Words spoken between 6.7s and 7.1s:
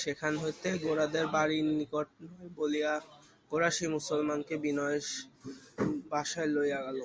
গেল।